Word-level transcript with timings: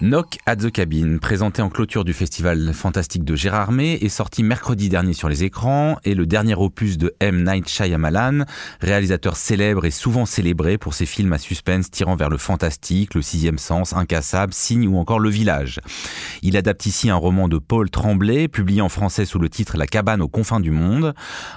Knock 0.00 0.38
at 0.46 0.56
the 0.56 0.72
Cabin, 0.72 1.18
présenté 1.18 1.62
en 1.62 1.68
clôture 1.68 2.04
du 2.04 2.12
festival 2.12 2.72
fantastique 2.72 3.24
de 3.24 3.36
Gérard 3.36 3.70
May, 3.70 3.92
est 3.92 4.08
sorti 4.08 4.42
mercredi 4.42 4.88
dernier 4.88 5.12
sur 5.12 5.28
les 5.28 5.44
écrans 5.44 5.96
et 6.02 6.14
le 6.14 6.26
dernier 6.26 6.54
opus 6.54 6.98
de 6.98 7.14
M. 7.20 7.44
Night 7.44 7.68
Shyamalan, 7.68 8.44
réalisateur 8.80 9.36
célèbre 9.36 9.84
et 9.84 9.92
souvent 9.92 10.26
célébré 10.26 10.76
pour 10.76 10.94
ses 10.94 11.06
films 11.06 11.32
à 11.34 11.38
suspense 11.38 11.88
tirant 11.88 12.16
vers 12.16 12.30
le 12.30 12.38
fantastique, 12.38 13.14
le 13.14 13.22
sixième 13.22 13.58
sens, 13.58 13.92
Incassable, 13.92 14.52
Signe 14.52 14.88
ou 14.88 14.96
encore 14.96 15.20
Le 15.20 15.28
Village. 15.28 15.78
Il 16.42 16.56
adapte 16.56 16.86
ici 16.86 17.08
un 17.08 17.16
roman 17.16 17.46
de 17.46 17.58
Paul 17.58 17.88
Tremblay, 17.88 18.48
publié 18.48 18.80
en 18.80 18.88
français 18.88 19.24
sous 19.24 19.38
le 19.38 19.48
titre 19.48 19.76
La 19.76 19.86
cabane 19.86 20.22
aux 20.22 20.28
confins 20.28 20.60
du 20.60 20.72
monde. 20.72 21.14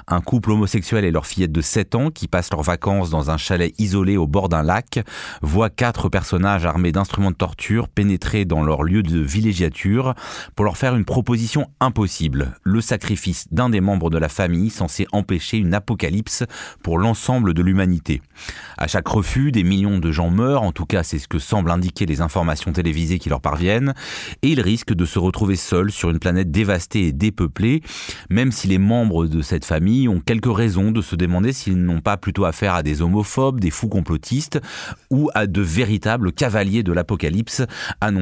Un 0.07 0.21
couple 0.21 0.51
homosexuel 0.51 1.03
et 1.03 1.11
leur 1.11 1.25
fillette 1.25 1.53
de 1.53 1.61
7 1.61 1.95
ans 1.95 2.11
qui 2.11 2.27
passent 2.27 2.51
leurs 2.51 2.61
vacances 2.61 3.09
dans 3.09 3.31
un 3.31 3.37
chalet 3.37 3.73
isolé 3.79 4.17
au 4.17 4.27
bord 4.27 4.49
d'un 4.49 4.61
lac 4.61 4.99
voient 5.41 5.71
quatre 5.71 6.09
personnages 6.09 6.65
armés 6.65 6.91
d'instruments 6.91 7.31
de 7.31 7.35
torture 7.35 7.87
pénétrer 7.87 8.34
dans 8.43 8.63
leur 8.63 8.83
lieu 8.83 9.01
de 9.03 9.19
villégiature 9.19 10.13
pour 10.55 10.65
leur 10.65 10.75
faire 10.75 10.95
une 10.95 11.05
proposition 11.05 11.69
impossible, 11.79 12.55
le 12.63 12.81
sacrifice 12.81 13.45
d'un 13.51 13.69
des 13.69 13.79
membres 13.79 14.09
de 14.09 14.17
la 14.17 14.27
famille 14.27 14.69
censé 14.69 15.07
empêcher 15.13 15.57
une 15.57 15.73
apocalypse 15.73 16.43
pour 16.83 16.97
l'ensemble 16.97 17.53
de 17.53 17.61
l'humanité. 17.61 18.21
À 18.77 18.87
chaque 18.87 19.07
refus, 19.07 19.53
des 19.53 19.63
millions 19.63 19.99
de 19.99 20.11
gens 20.11 20.29
meurent, 20.29 20.63
en 20.63 20.73
tout 20.73 20.85
cas 20.85 21.03
c'est 21.03 21.19
ce 21.19 21.29
que 21.29 21.39
semblent 21.39 21.71
indiquer 21.71 22.05
les 22.05 22.19
informations 22.19 22.73
télévisées 22.73 23.19
qui 23.19 23.29
leur 23.29 23.41
parviennent, 23.41 23.93
et 24.41 24.49
ils 24.49 24.61
risquent 24.61 24.93
de 24.93 25.05
se 25.05 25.19
retrouver 25.19 25.55
seuls 25.55 25.91
sur 25.91 26.09
une 26.09 26.19
planète 26.19 26.51
dévastée 26.51 27.07
et 27.07 27.13
dépeuplée, 27.13 27.81
même 28.29 28.51
si 28.51 28.67
les 28.67 28.79
membres 28.79 29.27
de 29.27 29.41
cette 29.41 29.65
famille 29.65 30.09
ont 30.09 30.19
quelques 30.19 30.53
raisons 30.53 30.91
de 30.91 31.01
se 31.01 31.15
demander 31.15 31.53
s'ils 31.53 31.77
n'ont 31.77 32.01
pas 32.01 32.17
plutôt 32.17 32.45
affaire 32.45 32.73
à 32.73 32.83
des 32.83 33.01
homophobes, 33.01 33.59
des 33.59 33.69
fous 33.69 33.87
complotistes, 33.87 34.59
ou 35.11 35.29
à 35.35 35.45
de 35.47 35.61
véritables 35.61 36.31
cavaliers 36.31 36.83
de 36.83 36.91
l'apocalypse 36.91 37.63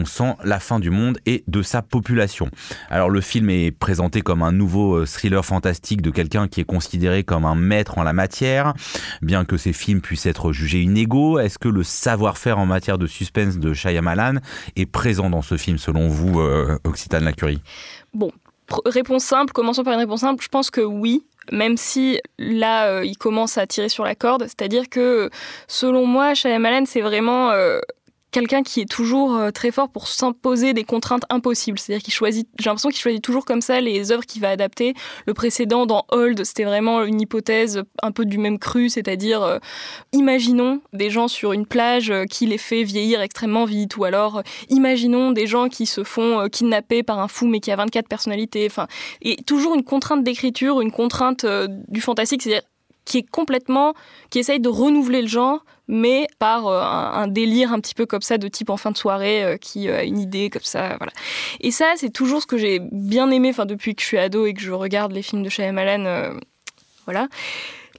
sans 0.05 0.37
la 0.43 0.59
fin 0.59 0.79
du 0.79 0.89
monde 0.89 1.19
et 1.25 1.43
de 1.47 1.61
sa 1.61 1.81
population. 1.81 2.49
Alors 2.89 3.09
le 3.09 3.21
film 3.21 3.49
est 3.49 3.71
présenté 3.71 4.21
comme 4.21 4.41
un 4.41 4.51
nouveau 4.51 4.95
euh, 4.95 5.05
thriller 5.05 5.45
fantastique 5.45 6.01
de 6.01 6.09
quelqu'un 6.09 6.47
qui 6.47 6.61
est 6.61 6.65
considéré 6.65 7.23
comme 7.23 7.45
un 7.45 7.55
maître 7.55 7.97
en 7.97 8.03
la 8.03 8.13
matière, 8.13 8.73
bien 9.21 9.45
que 9.45 9.57
ces 9.57 9.73
films 9.73 10.01
puissent 10.01 10.25
être 10.25 10.51
jugés 10.51 10.81
inégaux. 10.81 11.39
Est-ce 11.39 11.59
que 11.59 11.69
le 11.69 11.83
savoir-faire 11.83 12.59
en 12.59 12.65
matière 12.65 12.97
de 12.97 13.07
suspense 13.07 13.57
de 13.57 13.73
Shyamalan 13.73 14.35
est 14.75 14.85
présent 14.85 15.29
dans 15.29 15.41
ce 15.41 15.57
film 15.57 15.77
selon 15.77 16.07
vous, 16.07 16.39
euh, 16.39 16.77
Occitane 16.83 17.23
Lacurie 17.23 17.61
Bon, 18.13 18.31
réponse 18.85 19.23
simple, 19.23 19.53
commençons 19.53 19.83
par 19.83 19.93
une 19.93 19.99
réponse 19.99 20.21
simple. 20.21 20.43
Je 20.43 20.49
pense 20.49 20.69
que 20.69 20.81
oui, 20.81 21.25
même 21.51 21.77
si 21.77 22.19
là, 22.37 22.87
euh, 22.87 23.05
il 23.05 23.17
commence 23.17 23.57
à 23.57 23.67
tirer 23.67 23.89
sur 23.89 24.03
la 24.03 24.15
corde. 24.15 24.43
C'est-à-dire 24.43 24.89
que, 24.89 25.29
selon 25.67 26.05
moi, 26.05 26.33
Shyamalan, 26.33 26.85
c'est 26.85 27.01
vraiment 27.01 27.51
quelqu'un 28.33 28.63
qui 28.63 28.81
est 28.81 28.89
toujours 28.89 29.37
euh, 29.37 29.51
très 29.51 29.71
fort 29.71 29.87
pour 29.87 30.07
s'imposer 30.07 30.73
des 30.73 30.83
contraintes 30.83 31.23
impossibles. 31.29 31.79
C'est-à-dire 31.79 32.03
qu'il 32.03 32.13
choisit, 32.13 32.49
j'ai 32.59 32.65
l'impression 32.65 32.89
qu'il 32.89 32.99
choisit 32.99 33.21
toujours 33.21 33.45
comme 33.45 33.61
ça 33.61 33.79
les 33.79 34.11
œuvres 34.11 34.25
qu'il 34.25 34.41
va 34.41 34.49
adapter. 34.49 34.93
Le 35.25 35.33
précédent 35.33 35.85
dans 35.85 36.05
Hold, 36.09 36.43
c'était 36.43 36.65
vraiment 36.65 37.03
une 37.03 37.21
hypothèse 37.21 37.83
un 38.01 38.11
peu 38.11 38.25
du 38.25 38.39
même 38.39 38.59
cru, 38.59 38.89
c'est-à-dire 38.89 39.43
euh, 39.43 39.59
imaginons 40.11 40.81
des 40.91 41.09
gens 41.09 41.29
sur 41.29 41.53
une 41.53 41.65
plage 41.65 42.09
euh, 42.09 42.25
qui 42.25 42.47
les 42.47 42.57
fait 42.57 42.83
vieillir 42.83 43.21
extrêmement 43.21 43.65
vite, 43.65 43.95
ou 43.97 44.03
alors 44.03 44.41
imaginons 44.69 45.31
des 45.31 45.47
gens 45.47 45.69
qui 45.69 45.85
se 45.85 46.03
font 46.03 46.49
kidnapper 46.49 47.03
par 47.03 47.19
un 47.19 47.27
fou 47.27 47.47
mais 47.47 47.59
qui 47.59 47.71
a 47.71 47.75
24 47.75 48.07
personnalités. 48.07 48.65
Enfin, 48.65 48.87
et 49.21 49.37
toujours 49.43 49.75
une 49.75 49.83
contrainte 49.83 50.23
d'écriture, 50.23 50.81
une 50.81 50.91
contrainte 50.91 51.45
du 51.87 52.01
fantastique, 52.01 52.41
c'est-à-dire 52.41 52.67
qui 53.05 53.19
est 53.19 53.29
complètement, 53.29 53.93
qui 54.29 54.39
essaye 54.39 54.59
de 54.59 54.69
renouveler 54.69 55.21
le 55.21 55.27
genre, 55.27 55.63
mais 55.87 56.27
par 56.39 56.67
euh, 56.67 56.81
un, 56.81 57.27
délire 57.27 57.73
un 57.73 57.79
petit 57.79 57.93
peu 57.93 58.05
comme 58.05 58.21
ça 58.21 58.37
de 58.37 58.47
type 58.47 58.69
en 58.69 58.77
fin 58.77 58.91
de 58.91 58.97
soirée 58.97 59.43
euh, 59.43 59.57
qui 59.57 59.89
euh, 59.89 59.99
a 59.99 60.03
une 60.03 60.19
idée 60.19 60.49
comme 60.49 60.63
ça, 60.63 60.95
voilà. 60.97 61.11
Et 61.59 61.71
ça, 61.71 61.93
c'est 61.97 62.11
toujours 62.11 62.41
ce 62.41 62.47
que 62.47 62.57
j'ai 62.57 62.79
bien 62.79 63.29
aimé, 63.31 63.49
enfin 63.49 63.65
depuis 63.65 63.95
que 63.95 64.01
je 64.01 64.07
suis 64.07 64.17
ado 64.17 64.45
et 64.45 64.53
que 64.53 64.61
je 64.61 64.71
regarde 64.71 65.11
les 65.11 65.21
films 65.21 65.43
de 65.43 65.49
Shyamalan, 65.49 66.33
voilà. 67.05 67.27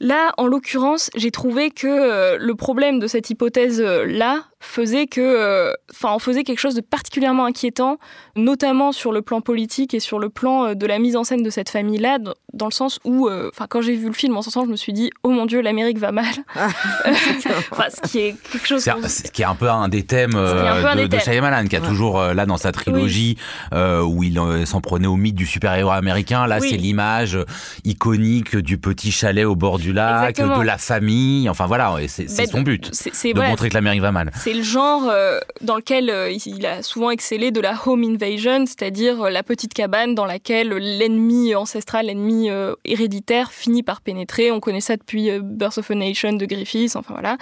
Là, 0.01 0.33
en 0.39 0.47
l'occurrence, 0.47 1.11
j'ai 1.15 1.31
trouvé 1.31 1.71
que 1.71 2.37
le 2.37 2.55
problème 2.55 2.99
de 2.99 3.07
cette 3.07 3.31
hypothèse-là, 3.31 4.45
faisait 4.65 5.07
que, 5.07 5.21
euh, 5.21 5.73
enfin, 5.93 6.15
on 6.15 6.19
faisait 6.19 6.43
quelque 6.43 6.59
chose 6.59 6.75
de 6.75 6.81
particulièrement 6.81 7.45
inquiétant, 7.45 7.99
notamment 8.35 8.93
sur 8.93 9.13
le 9.13 9.23
plan 9.23 9.41
politique 9.41 9.95
et 9.95 10.01
sur 10.01 10.19
le 10.19 10.29
plan 10.29 10.67
euh, 10.67 10.75
de 10.75 10.87
la 10.87 10.99
mise 10.99 11.17
en 11.17 11.25
scène 11.25 11.43
de 11.43 11.51
cette 11.51 11.69
famille-là, 11.69 12.19
dans 12.53 12.67
le 12.67 12.73
sens 12.73 12.99
où, 13.05 13.29
euh, 13.29 13.51
enfin, 13.53 13.67
quand 13.69 13.83
j'ai 13.83 13.95
vu 13.95 14.07
le 14.07 14.13
film, 14.13 14.37
en 14.37 14.43
ce 14.43 14.51
sens, 14.51 14.67
je 14.67 14.71
me 14.71 14.77
suis 14.77 14.93
dit, 14.93 15.11
oh 15.23 15.31
mon 15.31 15.47
Dieu, 15.47 15.61
l'Amérique 15.61 15.99
va 15.99 16.13
mal. 16.13 16.25
Ah, 16.57 16.69
ce 17.91 18.11
qui 18.11 18.21
est 18.21 18.35
quelque 18.51 18.67
chose. 18.67 18.83
Ce 18.83 19.31
qui 19.31 19.43
est 19.43 19.47
un 19.47 19.55
peu 19.55 19.71
un 19.71 19.89
des 19.89 20.05
thèmes 20.05 20.33
de, 20.33 21.07
de 21.07 21.19
Shyamalan, 21.19 21.67
qui 21.67 21.77
a 21.77 21.81
toujours 21.81 22.21
là 22.21 22.47
dans 22.47 22.57
sa 22.57 22.73
trilogie 22.73 23.37
où 23.73 24.23
il 24.23 24.67
s'en 24.67 24.81
prenait 24.81 25.07
au 25.07 25.17
mythe 25.17 25.35
du 25.35 25.47
super-héros 25.47 25.91
américain. 25.91 26.47
Là, 26.47 26.61
c'est 26.61 26.77
l'image 26.77 27.39
iconique 27.85 28.57
du 28.57 28.79
petit 28.79 29.13
chalet 29.13 29.45
au 29.45 29.57
bord 29.57 29.79
du 29.79 29.93
lac, 29.93 30.37
de 30.37 30.63
la 30.63 30.79
famille. 30.79 31.49
Enfin 31.49 31.67
voilà, 31.67 31.97
c'est 32.09 32.25
ben, 32.37 32.47
son 32.47 32.63
but, 32.63 32.91
de 32.91 33.41
montrer 33.41 33.69
que 33.69 33.75
l'Amérique 33.75 34.01
va 34.01 34.13
mal 34.13 34.31
le 34.55 34.63
genre 34.63 35.09
euh, 35.09 35.39
dans 35.61 35.77
lequel 35.77 36.09
euh, 36.11 36.31
il 36.31 36.65
a 36.65 36.83
souvent 36.83 37.11
excellé 37.11 37.51
de 37.51 37.61
la 37.61 37.75
home 37.85 38.05
invasion, 38.05 38.65
c'est-à-dire 38.67 39.23
euh, 39.23 39.31
la 39.31 39.43
petite 39.43 39.75
cabane 39.75 40.15
dans 40.15 40.25
laquelle 40.25 40.69
l'ennemi 40.69 41.55
ancestral, 41.55 42.07
l'ennemi 42.07 42.49
héréditaire 42.85 43.53
finit 43.53 43.83
par 43.83 44.01
pénétrer. 44.01 44.51
On 44.51 44.61
connaît 44.61 44.81
ça 44.81 44.97
depuis 44.97 45.31
Birth 45.41 45.79
of 45.79 45.91
a 45.91 45.95
Nation 45.95 46.33
de 46.33 46.47
Griffiths, 46.47 46.97
enfin 46.97 47.15
voilà. 47.15 47.37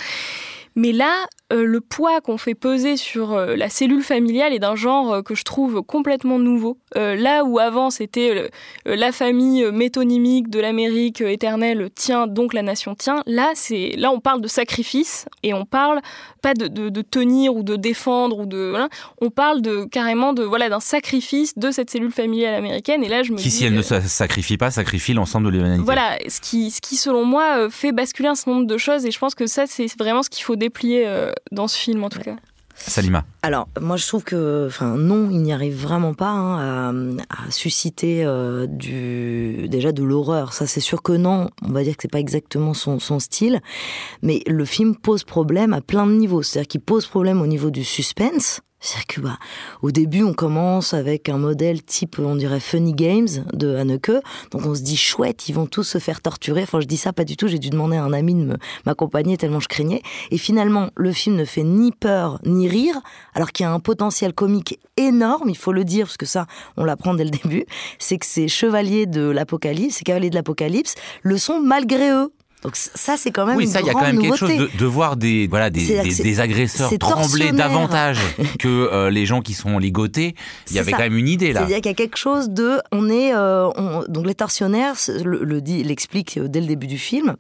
Mais 0.75 0.93
là, 0.93 1.27
euh, 1.53 1.65
le 1.65 1.81
poids 1.81 2.21
qu'on 2.21 2.39
fait 2.39 2.55
peser 2.55 2.97
sur 2.97 3.33
euh, 3.33 3.57
la 3.57 3.69
cellule 3.69 4.03
familiale 4.03 4.53
est 4.53 4.59
d'un 4.59 4.77
genre 4.77 5.13
euh, 5.13 5.23
que 5.23 5.35
je 5.35 5.43
trouve 5.45 5.83
complètement 5.83 6.39
nouveau. 6.39 6.79
là 6.95 7.45
où 7.45 7.59
avant 7.59 7.91
c'était 7.91 8.51
la 8.85 9.13
famille 9.13 9.65
métonymique 9.73 10.51
de 10.51 10.61
l'Amérique 10.61 11.21
éternelle 11.21 11.91
tient 11.95 12.27
donc 12.27 12.55
la 12.55 12.63
nation 12.63 12.95
tient, 12.95 13.23
là 13.27 13.51
c'est 13.55 13.95
là 13.97 14.11
on 14.11 14.21
parle 14.21 14.41
de 14.41 14.49
sacrifice 14.49 15.27
et 15.43 15.55
on 15.55 15.65
parle 15.65 16.01
pas 16.43 16.55
de, 16.55 17.03
tenir 17.03 17.55
ou 17.55 17.63
de 17.63 17.77
défendre 17.77 18.41
ou 18.41 18.47
de 18.47 18.75
on 19.21 19.31
parle 19.31 19.63
de 19.63 19.85
carrément 19.85 20.33
de 20.33 20.43
voilà 20.43 20.69
d'un 20.69 20.81
sacrifice 20.81 21.57
de 21.57 21.71
cette 21.71 21.91
cellule 21.91 22.13
familiale 22.13 22.55
américaine 22.55 23.03
et 23.03 23.09
là 23.09 23.23
je 23.23 23.33
me 23.33 23.39
qui 23.39 23.51
si 23.51 23.65
elle 23.65 23.75
ne 23.75 23.83
sacrifie 23.83 24.59
pas 24.59 24.71
sacrifie 24.71 25.15
l'ensemble 25.15 25.47
de 25.47 25.53
l'humanité. 25.53 25.83
Voilà 25.83 26.19
ce 26.29 26.41
qui 26.41 26.71
ce 26.71 26.81
qui 26.81 26.97
selon 26.97 27.25
moi 27.25 27.71
fait 27.71 27.93
basculer 27.93 28.29
un 28.29 28.35
certain 28.35 28.53
nombre 28.53 28.67
de 28.67 28.79
choses 28.79 29.07
et 29.07 29.11
je 29.11 29.19
pense 29.19 29.35
que 29.35 29.47
ça 29.47 29.67
c'est 29.67 29.87
vraiment 29.99 30.23
ce 30.23 30.31
qu'il 30.31 30.45
faut 30.45 30.57
déplier 30.63 31.07
dans 31.51 31.69
ce 31.69 31.77
film 31.77 32.05
en 32.05 32.09
tout 32.09 32.21
cas. 32.21 32.37
Salima. 32.75 33.25
Alors, 33.43 33.69
moi, 33.81 33.97
je 33.97 34.07
trouve 34.07 34.25
que, 34.25 34.67
enfin, 34.67 34.97
non, 34.97 35.31
il 35.31 35.43
n'y 35.43 35.53
arrive 35.53 35.75
vraiment 35.75 36.15
pas 36.15 36.31
hein, 36.31 37.17
à, 37.29 37.51
susciter 37.51 38.25
euh, 38.25 38.67
du, 38.67 39.69
déjà 39.69 39.93
de 39.93 40.03
l'horreur. 40.03 40.53
Ça, 40.53 40.67
c'est 40.67 40.81
sûr 40.81 41.03
que 41.03 41.13
non. 41.13 41.51
On 41.63 41.71
va 41.71 41.85
dire 41.85 41.97
que 41.97 42.03
c'est 42.03 42.11
pas 42.11 42.21
exactement 42.21 42.75
son, 42.75 42.99
son, 42.99 43.19
style, 43.19 43.61
mais 44.23 44.43
le 44.47 44.65
film 44.65 44.97
pose 44.97 45.25
problème 45.25 45.73
à 45.73 45.81
plein 45.81 46.07
de 46.07 46.13
niveaux. 46.13 46.43
C'est-à-dire 46.43 46.69
qu'il 46.69 46.81
pose 46.81 47.07
problème 47.07 47.41
au 47.41 47.47
niveau 47.47 47.71
du 47.71 47.85
suspense. 47.85 48.61
C'est-à-dire 48.83 49.07
que 49.07 49.21
bah, 49.21 49.39
au 49.81 49.93
début, 49.93 50.25
on 50.25 50.35
commence 50.35 50.93
avec 50.93 51.29
un 51.29 51.39
modèle 51.39 51.83
type, 51.83 52.19
on 52.19 52.37
dirait 52.37 52.61
Funny 52.61 52.93
Games 52.93 53.29
de 53.53 53.77
Haneke. 53.77 54.11
Donc 54.51 54.67
on 54.67 54.75
se 54.75 54.83
dit 54.83 54.97
chouette, 54.97 55.49
ils 55.49 55.55
vont 55.55 55.67
tous 55.67 55.85
se 55.85 55.99
faire 55.99 56.21
torturer. 56.21 56.65
Enfin, 56.65 56.81
je 56.81 56.87
dis 56.87 56.97
ça 56.97 57.13
pas 57.13 57.25
du 57.25 57.37
tout. 57.37 57.47
J'ai 57.47 57.61
dû 57.61 57.71
demander 57.71 57.97
à 57.97 58.03
un 58.03 58.13
ami 58.13 58.35
de 58.35 58.59
m'accompagner 58.85 59.37
tellement 59.37 59.61
je 59.61 59.69
craignais. 59.69 60.03
Et 60.33 60.39
finalement, 60.39 60.91
le 60.97 61.13
film 61.13 61.37
ne 61.37 61.45
fait 61.45 61.63
ni 61.63 61.93
peur 61.93 62.41
ni 62.45 62.69
rire, 62.69 63.01
alors 63.35 63.53
qu'il 63.53 63.65
y 63.65 63.67
a 63.67 63.73
un 63.73 63.81
potentiel 63.81 64.33
comique 64.33 64.81
énorme. 64.97 65.49
Il 65.49 65.57
faut 65.57 65.73
le 65.73 65.85
dire 65.85 66.07
parce 66.07 66.17
que 66.17 66.27
ça, 66.27 66.47
on 66.77 66.85
l'apprend 66.85 67.15
dès 67.15 67.25
le 67.25 67.31
début. 67.31 67.65
C'est 68.01 68.19
que 68.19 68.27
ces 68.27 68.49
chevaliers 68.49 69.07
de 69.07 69.23
l'apocalypse, 69.23 69.97
ces 69.97 70.05
cavaliers 70.05 70.31
de 70.31 70.35
l'apocalypse, 70.35 70.97
le 71.23 71.39
sont 71.39 71.61
malgré 71.61 72.11
eux. 72.11 72.33
Donc 72.63 72.77
ça, 72.77 73.17
c'est 73.17 73.33
quand 73.33 73.45
même 73.45 73.57
oui, 73.57 73.67
ça, 73.67 73.81
il 73.81 73.87
y 73.87 73.91
a 73.91 73.93
quand 73.93 74.03
même 74.03 74.21
quelque 74.21 74.37
chose 74.37 74.51
de, 74.51 74.87
voir 74.87 75.17
des 75.17 75.49
voilà 75.49 75.69
des, 75.69 76.13
des, 76.13 76.41
agresseurs 76.41 76.97
trembler 76.99 77.51
davantage 77.51 78.21
que 78.61 78.69
euh, 78.69 79.11
les 79.11 79.27
gens 79.27 79.41
qui 79.41 79.53
sont 79.53 79.79
ligotés. 79.79 80.37
Il 80.71 80.77
y 80.77 80.79
avait 80.79 80.93
quand 80.93 80.99
même 80.99 81.17
une 81.17 81.29
idée 81.29 81.53
là. 81.53 81.61
C'est-à-dire 81.61 81.79
qu'il 81.79 81.91
y 81.91 81.95
a 81.95 81.95
quelque 81.95 82.17
chose 82.17 82.51
de, 82.51 82.79
on 82.93 83.11
est 83.11 83.35
euh, 83.35 83.69
donc 84.09 84.27
les 84.27 84.35
tortionnaires 84.35 84.95
le, 85.25 85.43
le 85.43 85.61
dit, 85.61 85.83
l'explique 85.83 86.39
dès 86.41 86.61
le 86.61 86.67
début 86.67 86.87
du 86.87 86.99
film. 86.99 87.35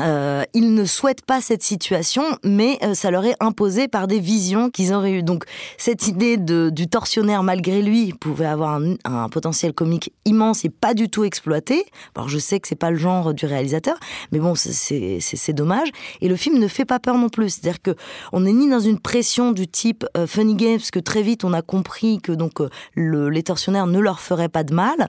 Euh, 0.00 0.44
ils 0.54 0.74
ne 0.74 0.84
souhaitent 0.84 1.24
pas 1.24 1.40
cette 1.40 1.62
situation, 1.62 2.22
mais 2.44 2.78
euh, 2.82 2.94
ça 2.94 3.10
leur 3.10 3.24
est 3.24 3.34
imposé 3.40 3.88
par 3.88 4.06
des 4.06 4.20
visions 4.20 4.70
qu'ils 4.70 4.92
auraient 4.92 5.12
eues. 5.12 5.22
Donc 5.22 5.44
cette 5.76 6.06
idée 6.06 6.36
du 6.36 6.88
tortionnaire, 6.88 7.42
malgré 7.42 7.82
lui, 7.82 8.12
pouvait 8.12 8.46
avoir 8.46 8.80
un, 9.04 9.28
potentiel 9.28 9.72
comique 9.72 10.12
immense 10.24 10.64
et 10.64 10.70
pas 10.70 10.94
du 10.94 11.08
tout 11.08 11.24
exploité. 11.24 11.84
Alors 12.14 12.28
je 12.28 12.38
sais 12.38 12.60
que 12.60 12.68
c'est 12.68 12.76
pas 12.76 12.90
le 12.90 12.96
genre 12.96 13.34
du 13.34 13.46
réalisateur, 13.46 13.96
mais 14.32 14.38
bon, 14.38 14.54
c'est 14.54 15.52
dommage. 15.52 15.88
Et 16.20 16.28
le 16.28 16.36
film 16.36 16.58
ne 16.58 16.68
fait 16.68 16.84
pas 16.84 16.98
peur 16.98 17.16
non 17.16 17.28
plus. 17.28 17.50
C'est-à-dire 17.50 17.82
que 17.82 17.94
on 18.32 18.40
n'est 18.40 18.52
ni 18.52 18.68
dans 18.68 18.80
une 18.80 18.98
pression 18.98 19.52
du 19.52 19.66
type 19.66 20.04
euh, 20.16 20.26
funny 20.26 20.54
game, 20.54 20.78
parce 20.78 20.90
que 20.90 21.00
très 21.00 21.22
vite 21.22 21.44
on 21.44 21.52
a 21.52 21.62
compris 21.62 22.20
que 22.20 22.32
donc 22.32 22.60
le, 22.94 23.28
les 23.28 23.42
tortionnaires 23.42 23.86
ne 23.86 23.98
leur 23.98 24.20
feraient 24.20 24.48
pas 24.48 24.64
de 24.64 24.74
mal. 24.74 25.08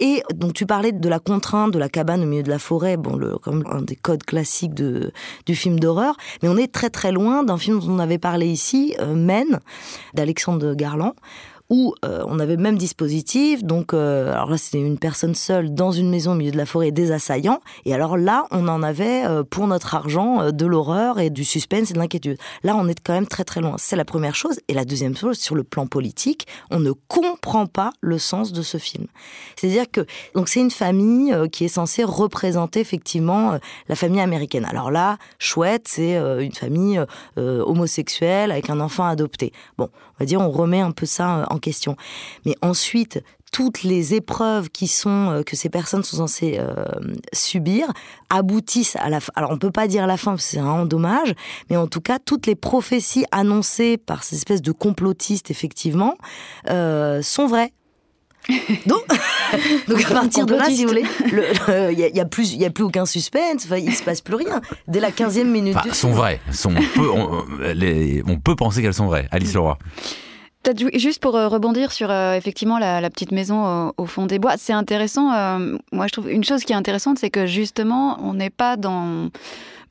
Et 0.00 0.22
donc 0.34 0.52
tu 0.54 0.66
parlais 0.66 0.92
de 0.92 1.08
la 1.08 1.18
contrainte 1.18 1.72
de 1.72 1.78
la 1.78 1.88
cabane 1.88 2.22
au 2.22 2.26
milieu 2.26 2.42
de 2.42 2.50
la 2.50 2.58
forêt, 2.58 2.96
bon, 2.96 3.18
comme 3.42 3.64
un 3.70 3.82
des 3.82 3.96
codes 3.96 4.22
classique 4.28 4.74
du 4.74 5.54
film 5.54 5.80
d'horreur. 5.80 6.14
Mais 6.42 6.48
on 6.48 6.56
est 6.56 6.70
très 6.72 6.90
très 6.90 7.10
loin 7.10 7.42
d'un 7.42 7.58
film 7.58 7.80
dont 7.80 7.90
on 7.90 7.98
avait 7.98 8.18
parlé 8.18 8.46
ici, 8.46 8.94
Men, 9.14 9.58
d'Alexandre 10.14 10.74
Garland 10.74 11.14
où 11.70 11.94
euh, 12.04 12.24
on 12.26 12.38
avait 12.38 12.56
le 12.56 12.62
même 12.62 12.78
dispositif. 12.78 13.62
Donc, 13.62 13.92
euh, 13.92 14.32
alors 14.32 14.50
là, 14.50 14.58
c'était 14.58 14.80
une 14.80 14.98
personne 14.98 15.34
seule 15.34 15.74
dans 15.74 15.92
une 15.92 16.08
maison 16.08 16.32
au 16.32 16.34
milieu 16.34 16.50
de 16.50 16.56
la 16.56 16.66
forêt, 16.66 16.90
des 16.92 17.12
assaillants. 17.12 17.60
Et 17.84 17.94
alors 17.94 18.16
là, 18.16 18.46
on 18.50 18.68
en 18.68 18.82
avait 18.82 19.24
euh, 19.26 19.42
pour 19.44 19.66
notre 19.66 19.94
argent 19.94 20.50
de 20.50 20.66
l'horreur 20.66 21.20
et 21.20 21.30
du 21.30 21.44
suspense 21.44 21.90
et 21.90 21.94
de 21.94 21.98
l'inquiétude. 21.98 22.38
Là, 22.62 22.74
on 22.76 22.88
est 22.88 22.98
quand 23.00 23.12
même 23.12 23.26
très 23.26 23.44
très 23.44 23.60
loin. 23.60 23.76
C'est 23.78 23.96
la 23.96 24.06
première 24.06 24.34
chose. 24.34 24.60
Et 24.68 24.74
la 24.74 24.84
deuxième 24.84 25.16
chose, 25.16 25.38
sur 25.38 25.54
le 25.54 25.64
plan 25.64 25.86
politique, 25.86 26.46
on 26.70 26.80
ne 26.80 26.92
comprend 26.92 27.66
pas 27.66 27.92
le 28.00 28.18
sens 28.18 28.52
de 28.52 28.62
ce 28.62 28.78
film. 28.78 29.06
C'est-à-dire 29.56 29.90
que 29.90 30.06
donc 30.34 30.48
c'est 30.48 30.60
une 30.60 30.70
famille 30.70 31.34
qui 31.52 31.64
est 31.64 31.68
censée 31.68 32.04
représenter 32.04 32.80
effectivement 32.80 33.58
la 33.88 33.94
famille 33.94 34.20
américaine. 34.20 34.64
Alors 34.64 34.90
là, 34.90 35.18
chouette, 35.38 35.86
c'est 35.88 36.16
une 36.16 36.52
famille 36.52 37.00
homosexuelle 37.36 38.50
avec 38.50 38.70
un 38.70 38.80
enfant 38.80 39.04
adopté. 39.04 39.52
Bon, 39.76 39.88
on 40.18 40.24
va 40.24 40.26
dire, 40.26 40.40
on 40.40 40.50
remet 40.50 40.80
un 40.80 40.90
peu 40.90 41.06
ça 41.06 41.46
en 41.50 41.57
question. 41.58 41.96
Mais 42.44 42.54
ensuite, 42.62 43.22
toutes 43.52 43.82
les 43.82 44.14
épreuves 44.14 44.70
qui 44.70 44.86
sont 44.88 45.30
euh, 45.30 45.42
que 45.42 45.56
ces 45.56 45.68
personnes 45.68 46.02
sont 46.02 46.18
censées 46.18 46.58
euh, 46.58 46.84
subir 47.32 47.90
aboutissent 48.30 48.96
à 48.96 49.08
la 49.08 49.20
fin. 49.20 49.32
Alors 49.36 49.50
on 49.50 49.58
peut 49.58 49.70
pas 49.70 49.88
dire 49.88 50.06
la 50.06 50.16
fin 50.16 50.32
parce 50.32 50.44
que 50.44 50.50
c'est 50.50 50.60
vraiment 50.60 50.86
dommage, 50.86 51.34
mais 51.70 51.76
en 51.76 51.86
tout 51.86 52.00
cas 52.00 52.18
toutes 52.18 52.46
les 52.46 52.54
prophéties 52.54 53.24
annoncées 53.30 53.96
par 53.96 54.24
ces 54.24 54.36
espèces 54.36 54.62
de 54.62 54.72
complotistes 54.72 55.50
effectivement 55.50 56.16
euh, 56.70 57.22
sont 57.22 57.46
vraies. 57.46 57.72
donc, 58.86 59.04
donc 59.88 60.04
à 60.06 60.14
partir 60.14 60.46
de 60.46 60.54
là, 60.54 60.70
si 60.70 60.82
vous 60.82 60.88
voulez, 60.88 61.04
il 61.30 62.12
n'y 62.14 62.20
a, 62.20 62.24
plus, 62.24 62.54
il 62.54 62.64
a 62.64 62.70
plus 62.70 62.84
aucun 62.84 63.04
suspense. 63.04 63.66
Enfin, 63.66 63.76
il 63.76 63.94
se 63.94 64.02
passe 64.02 64.22
plus 64.22 64.36
rien 64.36 64.62
dès 64.86 65.00
la 65.00 65.10
15e 65.10 65.44
minute. 65.44 65.76
Enfin, 65.76 65.92
sont 65.92 66.12
vraies. 66.12 66.40
Sont, 66.50 66.72
on, 66.74 66.98
peut, 66.98 67.10
on, 67.10 67.44
les, 67.74 68.22
on 68.26 68.38
peut 68.38 68.56
penser 68.56 68.80
qu'elles 68.80 68.94
sont 68.94 69.04
vraies. 69.04 69.28
Alice 69.32 69.52
Leroy. 69.52 69.76
Juste 70.94 71.20
pour 71.20 71.36
euh, 71.36 71.48
rebondir 71.48 71.92
sur 71.92 72.10
euh, 72.10 72.34
effectivement 72.34 72.78
la, 72.78 73.08
petite 73.10 73.32
maison 73.32 73.92
au, 73.96 74.06
fond 74.06 74.26
des 74.26 74.38
bois, 74.38 74.56
c'est 74.56 74.72
intéressant. 74.72 75.32
Euh, 75.32 75.76
moi, 75.92 76.06
je 76.06 76.12
trouve 76.12 76.30
une 76.30 76.44
chose 76.44 76.64
qui 76.64 76.72
est 76.72 76.76
intéressante, 76.76 77.18
c'est 77.18 77.30
que 77.30 77.46
justement, 77.46 78.18
on 78.22 78.34
n'est 78.34 78.50
pas 78.50 78.76
dans 78.76 79.30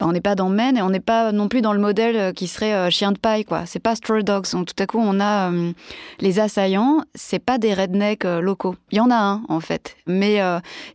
on 0.02 0.12
n'est 0.12 0.22
pas 0.22 0.36
dans 0.36 0.50
Maine 0.50 0.78
et 0.78 0.82
on 0.82 0.90
n'est 0.90 1.00
pas 1.00 1.32
non 1.32 1.48
plus 1.48 1.62
dans 1.62 1.74
le 1.74 1.80
modèle 1.80 2.16
euh, 2.16 2.32
qui 2.32 2.48
serait 2.48 2.74
euh, 2.74 2.90
chien 2.90 3.12
de 3.12 3.18
paille, 3.18 3.46
quoi. 3.46 3.64
C'est 3.66 3.80
pas 3.80 3.96
Stray 3.96 4.24
Dogs. 4.24 4.46
Donc, 4.52 4.68
tout 4.68 4.84
à 4.84 4.86
coup, 4.86 5.00
on 5.02 5.20
a 5.20 5.52
euh, 5.52 5.72
les 6.20 6.40
assaillants, 6.40 7.02
c'est 7.16 7.40
pas 7.40 7.58
des 7.58 7.74
rednecks 7.74 8.24
locaux. 8.24 8.76
Il 8.92 8.98
y 8.98 9.02
en 9.02 9.10
a 9.10 9.16
un, 9.16 9.42
en 9.50 9.60
fait. 9.60 9.96
Mais 10.06 10.36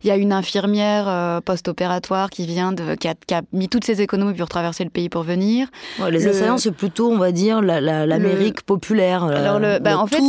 il 0.03 0.07
y 0.07 0.11
a 0.11 0.17
une 0.17 0.33
infirmière 0.33 1.41
post-opératoire 1.43 2.29
qui 2.29 2.45
vient 2.45 2.71
de, 2.71 2.95
qui 2.95 3.07
a, 3.07 3.41
mis 3.51 3.69
toutes 3.69 3.83
ses 3.83 4.01
économies 4.01 4.33
pour 4.33 4.49
traverser 4.49 4.83
le 4.83 4.89
pays 4.89 5.09
pour 5.09 5.23
venir. 5.23 5.69
les 6.09 6.27
assaillants, 6.27 6.57
c'est 6.57 6.71
plutôt, 6.71 7.11
on 7.11 7.17
va 7.17 7.31
dire, 7.31 7.61
l'Amérique 7.61 8.61
populaire. 8.61 9.23
Alors, 9.23 9.59
le, 9.59 9.79
bah, 9.79 9.97
en 9.97 10.07
fait, 10.07 10.21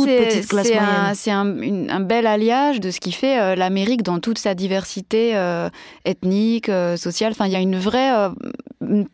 c'est 1.13 1.31
un, 1.31 1.45
un, 1.89 1.99
bel 1.99 2.27
alliage 2.27 2.79
de 2.79 2.91
ce 2.91 2.99
qui 2.99 3.11
fait 3.11 3.55
l'Amérique 3.55 4.03
dans 4.03 4.19
toute 4.19 4.37
sa 4.37 4.53
diversité 4.53 5.35
ethnique, 6.05 6.69
sociale. 6.95 7.31
Enfin, 7.31 7.47
il 7.47 7.53
y 7.53 7.57
a 7.57 7.61
une 7.61 7.77
vraie 7.77 8.29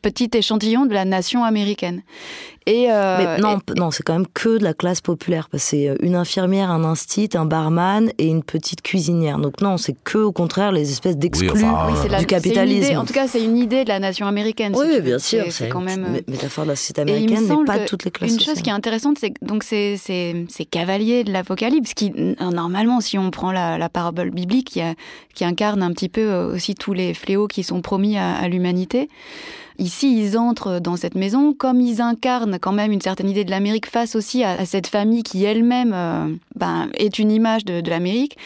petit 0.02 0.30
échantillon 0.34 0.86
de 0.86 0.94
la 0.94 1.06
nation 1.06 1.44
américaine. 1.44 2.04
Et 2.68 2.92
euh, 2.92 3.38
non, 3.40 3.58
non 3.76 3.90
c'est 3.90 4.04
quand 4.04 4.14
même 4.14 4.28
que 4.34 4.60
de 4.60 4.64
la 4.64 4.74
classe 4.74 5.02
populaire. 5.02 5.50
Parce 5.50 5.64
que 5.64 5.70
c'est 5.70 5.90
euh, 5.90 5.96
une 6.02 6.16
infirmière, 6.16 6.70
un 6.70 6.84
instit, 6.84 7.30
un 7.34 7.46
barman 7.46 8.12
et 8.20 8.28
une 8.28 8.44
petite 8.44 8.84
cuisinière. 8.84 9.40
Donc 9.40 9.62
non, 9.62 9.78
c'est 9.78 9.96
que 10.04 10.20
au 10.20 10.32
contraire 10.32 10.72
les 10.72 10.92
espèces 10.92 11.18
d'exclus 11.18 11.64
du 12.20 12.26
capitalisme. 12.28 12.98
en 12.98 13.06
tout 13.06 13.14
cas, 13.14 13.28
c'est 13.28 13.44
une 13.44 13.58
idée 13.58 13.84
de 13.84 13.90
la 13.90 14.00
nation 14.00 14.28
américaine. 14.28 14.76
Oui, 14.76 15.02
bien 15.02 15.18
sûr. 15.18 15.46
C'est 15.50 15.70
quand 15.70 15.82
même 15.82 16.06
une 16.08 16.16
euh, 16.18 16.22
métaphore 16.28 16.66
de 16.66 16.70
la 16.70 16.76
société 16.76 17.02
américaine, 17.02 17.48
mais 17.48 17.66
pas 17.66 17.80
toutes 17.80 18.06
les 18.06 18.12
classes. 18.12 18.32
Une 18.32 18.40
chose 18.40 18.62
qui 18.62 18.70
est 18.70 18.74
intéressante, 18.74 19.18
c'est 19.20 19.34
donc 19.42 19.64
ces, 19.64 19.98
ces, 19.98 20.46
cavaliers 20.70 21.24
de 21.24 21.32
l'Apocalypse 21.32 21.94
qui 21.96 22.12
normalement, 22.40 23.02
si 23.02 23.18
on 23.18 23.32
prend 23.32 23.52
la, 23.52 23.90
parabole 23.90 24.30
biblique, 24.30 24.70
qui, 24.70 24.82
qui, 25.34 25.44
incarne 25.44 25.82
un 25.82 25.92
petit 25.92 26.10
peu 26.10 26.32
aussi 26.34 26.76
tous 26.76 26.94
les 26.94 27.14
fléaux 27.14 27.48
qui 27.48 27.64
sont 27.64 27.82
promis 27.82 28.18
à 28.18 28.48
l'humanité. 28.48 29.10
Ici, 29.78 30.22
ils 30.22 30.38
entrent 30.38 30.80
dans 30.80 30.96
cette 30.96 31.16
maison 31.16 31.54
comme 31.54 31.82
ils 31.82 32.02
incarnent 32.02 32.60
quand 32.60 32.72
même 32.72 32.92
une 32.92 33.02
certaine 33.02 33.30
idée 33.30 33.44
de 33.44 33.52
l'Amérique 33.52 33.88
face 33.88 34.16
aussi 34.16 34.44
à, 34.44 34.66
cette 34.66 34.88
famille 34.88 35.24
qui 35.24 35.44
elle-même 35.44 35.94
euh, 35.94 36.34
ben, 36.56 36.90
est 36.96 37.20
une 37.20 37.32
image 37.32 37.66
de, 37.66 37.88
l'Amérique. 37.90 38.38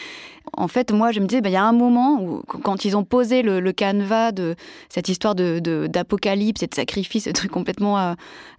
En 0.56 0.68
fait, 0.68 0.92
moi, 0.92 1.12
je 1.12 1.20
me 1.20 1.26
disais, 1.26 1.40
ben, 1.40 1.50
il 1.50 1.54
y 1.54 1.56
a 1.56 1.64
un 1.64 1.72
moment 1.72 2.20
où, 2.20 2.42
quand 2.46 2.84
ils 2.84 2.96
ont 2.96 3.04
posé 3.04 3.42
le, 3.42 3.72
canevas 3.72 4.32
de 4.32 4.54
cette 4.88 5.08
histoire 5.08 5.34
d'apocalypse 5.34 6.60
de, 6.60 6.64
et 6.64 6.68
de 6.68 6.74
sacrifice, 6.74 7.24
ce 7.26 7.30
truc 7.30 7.50
complètement 7.50 7.98
euh, 7.98 8.14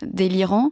délirant, 0.05 0.71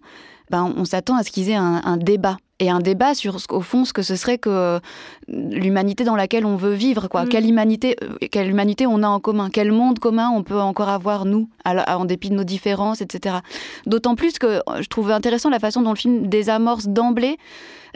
ben, 0.52 0.74
on 0.78 0.86
s'attend 0.86 1.16
à 1.16 1.24
ce 1.24 1.32
qu'ils 1.32 1.50
aient 1.50 1.56
un, 1.56 1.98
débat 1.98 2.38
et 2.60 2.70
un 2.70 2.80
débat 2.80 3.14
sur 3.14 3.38
au 3.50 3.62
fond 3.62 3.84
ce 3.84 3.92
que 3.92 4.02
ce 4.02 4.16
serait 4.16 4.38
que 4.38 4.50
euh, 4.50 4.80
l'humanité 5.28 6.06
dans 6.06 6.16
laquelle 6.16 6.46
on 6.46 6.56
veut 6.56 6.74
vivre 6.74 7.10
quoi 7.10 7.26
mm. 7.26 7.30
quelle 7.30 7.50
humanité 7.50 7.98
euh, 8.02 8.28
quelle 8.32 8.50
humanité 8.50 8.88
on 8.88 9.04
a 9.04 9.08
en 9.08 9.20
commun? 9.20 9.50
Quel 9.52 9.72
monde 9.72 10.00
commun 10.00 10.30
on 10.30 10.44
peut 10.44 10.60
encore 10.60 10.90
avoir 10.90 11.26
nous 11.26 11.50
en 11.66 12.06
dépit 12.06 12.30
de 12.30 12.36
nos 12.36 12.46
différences 12.46 13.02
etc 13.02 13.38
d'autant 13.86 14.16
plus 14.16 14.40
que 14.40 14.48
euh, 14.48 14.82
je 14.82 14.88
trouve 14.88 15.12
intéressant 15.12 15.50
la 15.50 15.60
façon 15.60 15.82
dont 15.82 15.92
le 15.92 15.98
film 15.98 16.28
désamorce 16.28 16.88
d'emblée 16.88 17.38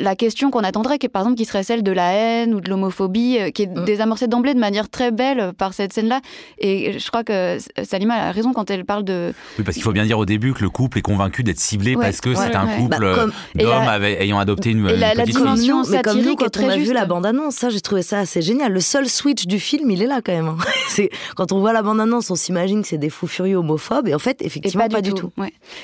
la 0.02 0.16
question 0.16 0.50
qu'on 0.50 0.62
attendrait, 0.62 0.98
qui, 0.98 1.10
par 1.10 1.24
exemple, 1.24 1.38
qui 1.38 1.44
serait 1.44 1.64
celle 1.64 1.84
de 1.84 1.92
la 1.92 2.14
haine 2.14 2.54
ou 2.54 2.62
de 2.62 2.70
l'homophobie, 2.70 3.38
qui 3.54 3.64
est 3.64 3.68
mm. 3.68 3.84
désamorcée 3.84 4.28
d'emblée 4.28 4.54
de 4.54 4.60
manière 4.60 4.90
très 4.90 5.12
belle 5.12 5.52
par 5.58 5.74
cette 5.74 5.92
scène-là. 5.92 6.22
Et 6.58 6.98
je 6.98 7.08
crois 7.10 7.26
que 7.26 7.58
Salima 7.84 8.14
a 8.14 8.32
raison 8.32 8.54
quand 8.54 8.72
elle 8.72 8.86
parle 8.86 9.04
de. 9.04 9.34
Oui, 9.58 9.66
parce 9.66 9.76
qu'il 9.76 9.84
faut 9.84 9.92
bien 9.92 10.06
dire 10.06 10.18
au 10.18 10.26
début 10.26 10.54
que 10.54 10.62
le 10.62 10.70
couple 10.70 11.00
est 11.00 11.02
convaincu 11.02 11.44
d'être 11.44 11.60
ciblé 11.60 11.96
parce 11.96 12.22
que 12.22 12.34
c'est 12.34 12.56
un 12.56 12.68
couple 12.78 12.98
bah, 12.98 13.10
d'hommes 13.56 14.04
ayant 14.04 14.40
une, 14.66 14.90
et 14.90 14.96
la, 14.96 15.14
la 15.14 15.26
dimension 15.26 15.84
satirique 15.84 16.40
quand 16.40 16.58
on 16.58 16.70
a 16.70 16.78
vu 16.78 16.94
la 16.94 17.06
bande-annonce, 17.06 17.56
ça 17.56 17.70
j'ai 17.70 17.82
trouvé 17.82 18.02
ça 18.02 18.20
assez 18.20 18.42
génial. 18.42 18.72
Le 18.72 18.80
seul 18.80 19.08
switch 19.08 19.46
du 19.46 19.60
film, 19.60 19.92
il 19.92 20.02
est 20.02 20.08
là 20.08 20.22
quand 20.24 20.34
même. 20.34 20.48
Hein. 20.48 20.58
c'est 20.90 21.10
quand 21.36 21.52
on 21.52 21.60
voit 21.60 21.74
la 21.74 21.82
bande-annonce, 21.82 22.30
on 22.32 22.36
s'imagine 22.36 22.82
que 22.82 22.88
c'est 22.88 22.98
des 22.98 23.10
fous 23.10 23.28
furieux 23.28 23.58
homophobes, 23.58 24.08
et 24.08 24.16
en 24.16 24.20
fait, 24.20 24.42
effectivement, 24.42 24.88
pas, 24.88 25.02
du 25.02 25.14
tout. 25.14 25.32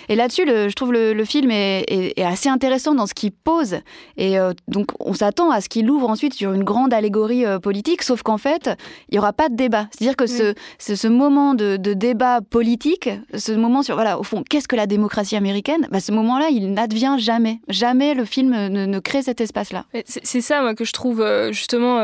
Et 0.09 0.15
là-dessus, 0.15 0.45
je 0.45 0.73
trouve 0.73 0.93
le, 0.93 1.13
le 1.13 1.25
film 1.25 1.51
est, 1.51 1.85
est, 1.89 2.23
assez 2.23 2.49
intéressant 2.49 2.95
dans 2.95 3.05
ce 3.05 3.13
qu'il 3.13 3.31
pose 3.31 3.75
et 4.17 4.39
euh, 4.39 4.53
donc, 4.67 4.87
on 4.99 5.13
s'attend 5.13 5.51
à 5.51 5.61
ce 5.61 5.69
qu'il 5.69 5.89
ouvre 5.89 6.09
ensuite 6.09 6.33
sur 6.33 6.53
une 6.53 6.63
grande 6.63 6.93
allégorie 6.93 7.45
euh, 7.45 7.59
politique, 7.59 8.03
sauf 8.03 8.23
qu'en 8.23 8.37
fait, 8.37 8.69
il 9.09 9.13
n'y 9.13 9.19
aura 9.19 9.33
pas 9.33 9.49
de 9.49 9.55
débat. 9.55 9.87
C'est-à-dire 9.91 10.15
que 10.15 10.27
ce, 10.27 10.53
ce, 10.79 11.07
moment 11.07 11.53
de, 11.53 11.77
débat 11.77 12.41
politique, 12.41 13.09
ce 13.33 13.51
moment 13.51 13.83
sur, 13.83 13.95
voilà, 13.95 14.19
au 14.19 14.23
fond, 14.23 14.43
qu'est-ce 14.49 14.67
que 14.67 14.75
la 14.75 14.87
démocratie 14.87 15.35
américaine? 15.35 15.87
Bah, 15.91 15.99
Ce 15.99 16.11
moment-là, 16.11 16.47
il 16.51 16.73
n'advient 16.73 17.17
jamais. 17.19 17.59
Jamais 17.67 18.13
le 18.13 18.25
film 18.25 18.53
ne, 18.55 18.99
crée 18.99 19.23
cet 19.23 19.41
espace-là. 19.41 19.85
C'est 20.05 20.41
ça, 20.41 20.73
que 20.73 20.85
je 20.85 20.91
trouve 20.91 21.21
euh, 21.21 21.51
justement 21.51 21.99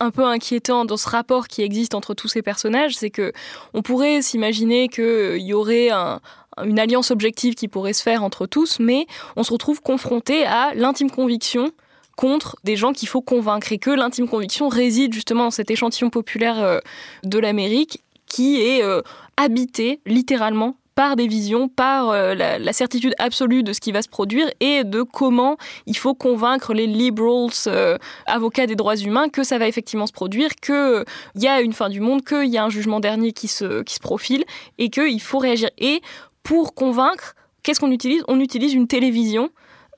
un 0.00 0.10
peu 0.10 0.24
inquiétant 0.24 0.84
dans 0.84 0.96
ce 0.96 1.08
rapport 1.08 1.48
qui 1.48 1.62
existe 1.62 1.94
entre 1.94 2.14
tous 2.14 2.28
ces 2.28 2.42
personnages, 2.42 2.96
c'est 2.96 3.10
que 3.10 3.32
on 3.72 3.82
pourrait 3.82 4.20
s'imaginer 4.20 4.88
qu'il 4.88 5.38
y 5.38 5.54
aurait 5.54 5.90
un, 5.90 6.20
une 6.64 6.78
alliance 6.78 7.10
objective 7.10 7.54
qui 7.54 7.68
pourrait 7.68 7.92
se 7.92 8.02
faire 8.02 8.22
entre 8.22 8.46
tous, 8.46 8.78
mais 8.80 9.06
on 9.36 9.42
se 9.42 9.52
retrouve 9.52 9.80
confronté 9.80 10.44
à 10.44 10.74
l'intime 10.74 11.10
conviction 11.10 11.70
contre 12.16 12.56
des 12.64 12.76
gens 12.76 12.92
qu'il 12.92 13.08
faut 13.08 13.22
convaincre 13.22 13.72
et 13.72 13.78
que 13.78 13.90
l'intime 13.90 14.28
conviction 14.28 14.68
réside 14.68 15.14
justement 15.14 15.44
dans 15.44 15.50
cet 15.50 15.70
échantillon 15.70 16.10
populaire 16.10 16.62
euh, 16.62 16.78
de 17.24 17.38
l'Amérique 17.38 18.02
qui 18.26 18.60
est 18.60 18.82
euh, 18.82 19.02
habité 19.36 20.00
littéralement 20.06 20.76
par 20.94 21.16
des 21.16 21.26
visions, 21.26 21.68
par 21.68 22.10
euh, 22.10 22.34
la, 22.34 22.72
certitude 22.72 23.14
absolue 23.18 23.62
de 23.62 23.72
ce 23.72 23.80
qui 23.80 23.92
va 23.92 24.02
se 24.02 24.08
produire 24.08 24.48
et 24.60 24.84
de 24.84 25.02
comment 25.02 25.56
il 25.86 25.96
faut 25.96 26.14
convaincre 26.14 26.74
les 26.74 26.86
liberals, 26.86 27.50
avocats 28.26 28.66
des 28.66 28.76
droits 28.76 28.96
humains, 28.96 29.28
que 29.28 29.42
ça 29.42 29.58
va 29.58 29.68
effectivement 29.68 30.06
se 30.06 30.12
produire, 30.12 30.50
qu'il 30.56 31.04
y 31.36 31.46
a 31.46 31.60
une 31.60 31.72
fin 31.72 31.88
du 31.88 32.00
monde, 32.00 32.24
qu'il 32.24 32.48
y 32.48 32.58
a 32.58 32.64
un 32.64 32.70
jugement 32.70 33.00
dernier 33.00 33.32
qui 33.32 33.48
se, 33.48 33.82
qui 33.82 33.94
se 33.94 34.00
profile 34.00 34.44
et 34.78 34.90
qu'il 34.90 35.20
faut 35.20 35.38
réagir. 35.38 35.70
Et 35.78 36.00
pour 36.42 36.74
convaincre, 36.74 37.34
qu'est-ce 37.62 37.80
qu'on 37.80 37.90
utilise? 37.90 38.22
On 38.28 38.40
utilise 38.40 38.74
une 38.74 38.86
télévision 38.86 39.50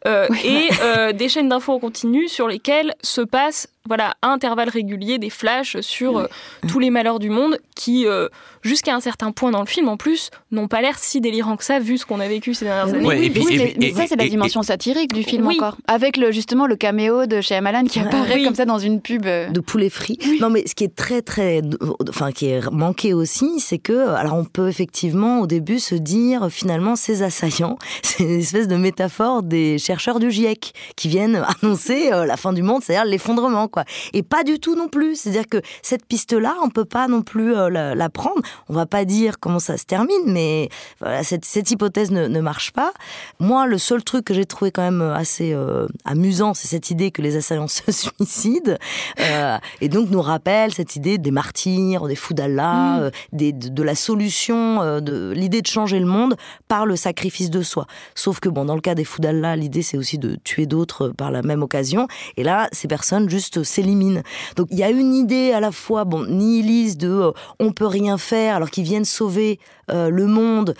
euh, 0.07 0.29
et 0.45 0.69
euh, 0.83 1.13
des 1.13 1.29
chaînes 1.29 1.49
d'infos 1.49 1.73
en 1.73 1.79
continu 1.79 2.29
sur 2.29 2.47
lesquelles 2.47 2.93
se 3.03 3.23
passe 3.23 3.69
voilà, 3.87 4.15
à 4.23 4.29
intervalles 4.29 4.71
réguliers 4.71 5.19
des 5.19 5.29
flashs 5.29 5.79
sur 5.81 6.17
euh, 6.17 6.27
tous 6.69 6.79
les 6.79 6.89
malheurs 6.89 7.19
du 7.19 7.29
monde 7.29 7.59
qui, 7.77 8.07
euh, 8.07 8.29
jusqu'à 8.63 8.95
un 8.95 9.01
certain 9.01 9.31
point 9.31 9.51
dans 9.51 9.61
le 9.61 9.67
film, 9.67 9.91
en 9.91 9.99
plus, 9.99 10.31
n'ont 10.51 10.69
pas 10.69 10.81
l'air 10.81 10.99
si 10.99 11.21
délirants 11.21 11.59
que 11.59 11.65
ça, 11.65 11.81
vu 11.81 11.99
ce 11.99 12.07
qu'on 12.07 12.19
a 12.19 12.27
vécu 12.27 12.55
ces 12.55 12.65
dernières 12.65 12.95
années. 12.95 13.07
Oui, 13.07 13.31
mais, 13.79 13.93
ça, 13.93 14.05
c'est 14.09 14.17
la 14.17 14.27
dimension 14.27 14.63
satirique 14.63 15.13
du 15.13 15.23
film 15.23 15.47
encore. 15.49 15.77
Avec 15.87 16.17
le, 16.17 16.33
justement 16.33 16.67
le 16.67 16.77
caméo 16.77 17.27
de 17.27 17.43
chez 17.43 17.57
Amalan 17.57 17.85
qui 17.85 18.01
apparaît 18.01 18.43
comme 18.43 18.55
ça 18.55 18.65
dans 18.65 18.79
une 18.79 19.03
pub. 19.03 19.27
Euh. 19.27 19.51
De 19.51 19.61
poulet 19.61 19.91
frit. 19.91 20.19
Non, 20.41 20.49
mais 20.49 20.67
ce 20.67 20.75
qui 20.75 20.85
est 20.85 20.97
très, 20.97 21.21
très. 21.21 21.61
Enfin, 22.09 22.33
qui 22.33 22.47
est 22.47 22.71
manqué 22.71 23.13
aussi, 23.13 23.61
c'est 23.61 23.79
que. 23.79 24.09
Alors, 24.15 24.33
on 24.33 24.47
peut 24.47 24.71
effectivement, 24.71 25.41
au 25.41 25.47
début, 25.47 25.79
se 25.79 25.95
dire, 25.95 26.49
finalement, 26.51 26.97
ces 26.97 27.23
assaillants, 27.23 27.79
c'est 28.03 28.25
une 28.25 28.41
espèce 28.41 28.67
de 28.67 28.77
métaphore 28.77 29.43
des 29.43 29.77
chercheurs 29.77 30.21
du 30.21 30.31
GIEC 30.31 30.73
qui 30.97 31.09
viennent 31.09 31.45
annoncer 31.63 32.09
la 32.09 32.39
fin 32.39 32.55
du 32.55 32.63
monde, 32.63 32.83
c'est-à-dire 32.83 33.05
l'effondrement 33.05 33.69
quoi. 33.75 33.85
Et 34.13 34.23
pas 34.23 34.45
du 34.45 34.61
tout 34.61 34.77
non 34.77 34.89
plus. 34.89 35.17
C'est-à-dire 35.17 35.49
que 35.49 35.61
cette 35.83 36.07
piste-là, 36.07 36.55
on 36.63 36.71
peut 36.71 36.85
pas 36.85 37.09
non 37.09 37.23
plus 37.23 37.55
euh, 37.55 37.69
la, 37.69 38.09
prendre. 38.09 38.41
On 38.69 38.75
va 38.75 38.87
pas 38.87 39.05
dire 39.05 39.41
comment 39.41 39.59
ça 39.59 39.77
se 39.77 39.85
termine, 39.85 40.25
mais 40.27 40.69
voilà, 41.01 41.25
cette, 41.25 41.45
cette 41.45 41.71
hypothèse 41.71 42.13
ne, 42.13 42.29
ne, 42.29 42.41
marche 42.41 42.73
pas. 42.73 42.93
Moi, 43.41 43.67
le 43.67 43.79
seul 43.79 44.05
truc 44.05 44.25
que 44.25 44.35
j'ai 44.35 44.45
trouvé 44.45 44.71
quand 44.71 44.83
même 44.83 45.03
assez 45.03 45.53
euh, 45.53 45.89
amusant, 46.05 46.55
c'est 46.55 46.69
cette 46.69 46.91
idée 46.91 47.11
que 47.11 47.21
les 47.21 47.37
assaillants 47.37 47.67
se 47.69 47.91
suicident, 47.91 48.77
euh, 49.21 49.59
et 49.81 49.89
donc 49.89 50.11
nous 50.11 50.23
rappelle 50.23 50.73
cette 50.73 50.95
idée 50.95 51.19
des 51.19 51.33
martyrs, 51.33 52.07
des 52.07 52.15
fous 52.15 52.35
d'Allah, 52.35 53.11
mm. 53.33 53.37
de, 53.37 53.69
de, 53.71 53.83
la 53.83 53.97
solution, 53.97 55.01
de 55.01 55.33
l'idée 55.35 55.63
de 55.63 55.67
changer 55.67 55.99
le 55.99 56.07
monde 56.07 56.37
par 56.69 56.87
le 56.87 56.95
sacrifice 56.95 57.51
de 57.51 57.63
soi. 57.63 57.87
Sauf 58.15 58.39
que 58.39 58.49
bon, 58.49 58.65
dans 58.65 58.77
le 58.77 58.81
cas 58.81 58.95
des 58.95 59.05
fous 59.05 59.21
d'Allah, 59.21 59.57
l'idée 59.57 59.83
c'est 59.83 59.97
aussi 59.97 60.19
de 60.19 60.37
tuer 60.45 60.67
d'autres 60.67 61.09
par 61.09 61.33
la 61.33 61.43
même 61.43 61.63
occasion. 61.63 62.07
Et 62.37 62.45
là, 62.45 62.69
ces 62.71 62.87
personnes 62.87 63.29
juste 63.29 63.64
s'éliminent. 63.65 64.23
Donc 64.57 64.69
il 64.71 64.79
y 64.79 64.83
a 64.83 64.91
une 64.91 65.15
idée 65.15 65.53
à 65.53 65.61
la 65.61 65.73
fois 65.73 66.05
bon 66.05 66.27
nihiliste 66.27 67.01
de 67.01 67.09
euh, 67.09 67.33
on 67.59 67.73
peut 67.73 67.87
rien 67.87 68.19
faire 68.19 68.57
alors 68.57 68.71
qu'ils 68.71 68.85
viennent 68.85 69.05
sauver 69.05 69.59
euh, 69.91 70.09
le 70.09 70.27
monde 70.27 70.75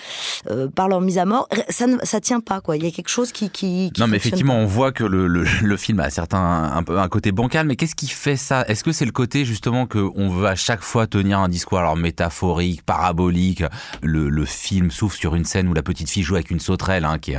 euh, 0.51 0.69
par 0.69 0.89
leur 0.89 1.01
mise 1.01 1.19
à 1.19 1.25
mort. 1.25 1.49
Ça 1.69 1.87
ne 1.87 1.99
ça 2.03 2.21
tient 2.21 2.41
pas 2.41 2.61
quoi. 2.61 2.77
Il 2.77 2.85
y 2.85 2.87
a 2.87 2.91
quelque 2.91 3.11
chose 3.11 3.33
qui 3.33 3.51
qui, 3.51 3.93
non 3.99 4.07
mais 4.07 4.17
effectivement 4.17 4.57
on 4.57 4.67
voit 4.67 4.93
que 4.93 5.05
le, 5.05 5.27
le, 5.27 5.45
le, 5.63 5.77
film 5.77 6.01
a 6.01 6.11
certains 6.11 6.73
un 6.75 6.83
peu 6.83 6.99
un 6.99 7.09
côté 7.09 7.33
bancal. 7.33 7.67
Mais 7.67 7.77
qu'est-ce 7.77 7.95
qui 7.95 8.09
fait 8.09 8.37
ça? 8.37 8.65
Est-ce 8.69 8.85
que 8.85 8.93
c'est 8.93 9.05
le 9.05 9.13
côté 9.13 9.45
justement 9.45 9.87
que 9.87 9.99
on 10.15 10.31
veut 10.31 10.47
à 10.47 10.55
chaque 10.55 10.83
fois 10.83 11.07
tenir 11.07 11.39
un 11.39 11.49
discours 11.49 11.79
alors 11.79 11.97
métaphorique, 11.97 12.83
parabolique? 12.83 13.63
Le, 14.03 14.29
le 14.29 14.45
film 14.45 14.91
s'ouvre 14.91 15.15
sur 15.15 15.35
une 15.35 15.45
scène 15.45 15.69
où 15.69 15.75
la 15.75 15.83
petite 15.83 16.09
fille 16.09 16.23
joue 16.23 16.35
avec 16.35 16.51
une 16.51 16.61
sauterelle 16.61 17.05
hein, 17.05 17.19
qui 17.19 17.33
est 17.33 17.39